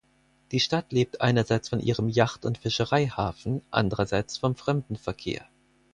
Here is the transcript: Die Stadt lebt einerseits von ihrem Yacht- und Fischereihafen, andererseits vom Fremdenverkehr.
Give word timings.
Die 0.51 0.59
Stadt 0.59 0.91
lebt 0.91 1.21
einerseits 1.21 1.69
von 1.69 1.79
ihrem 1.79 2.09
Yacht- 2.09 2.43
und 2.43 2.57
Fischereihafen, 2.57 3.61
andererseits 3.69 4.35
vom 4.35 4.55
Fremdenverkehr. 4.55 5.45